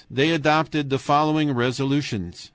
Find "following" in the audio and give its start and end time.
0.97-1.51